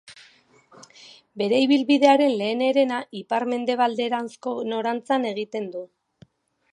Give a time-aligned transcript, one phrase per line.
[1.41, 5.89] Bere ibilbidearen lehen herena ipar-mendebalderanzko norantzan egiten du.